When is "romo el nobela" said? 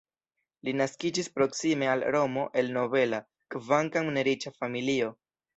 2.17-3.21